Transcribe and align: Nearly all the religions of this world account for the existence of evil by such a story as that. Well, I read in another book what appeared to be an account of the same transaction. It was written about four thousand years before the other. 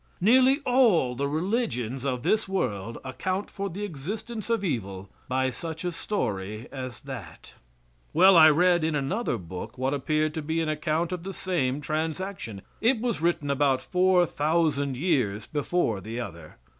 Nearly 0.19 0.61
all 0.65 1.13
the 1.13 1.27
religions 1.27 2.05
of 2.05 2.23
this 2.23 2.47
world 2.47 2.97
account 3.05 3.51
for 3.51 3.69
the 3.69 3.83
existence 3.83 4.49
of 4.49 4.63
evil 4.63 5.09
by 5.27 5.51
such 5.51 5.85
a 5.85 5.91
story 5.91 6.67
as 6.71 7.01
that. 7.01 7.53
Well, 8.11 8.35
I 8.35 8.49
read 8.49 8.83
in 8.83 8.95
another 8.95 9.37
book 9.37 9.77
what 9.77 9.93
appeared 9.93 10.33
to 10.33 10.41
be 10.41 10.59
an 10.59 10.69
account 10.69 11.11
of 11.11 11.21
the 11.21 11.33
same 11.33 11.81
transaction. 11.81 12.63
It 12.81 12.99
was 12.99 13.21
written 13.21 13.51
about 13.51 13.79
four 13.79 14.25
thousand 14.25 14.97
years 14.97 15.45
before 15.45 16.01
the 16.01 16.19
other. 16.19 16.57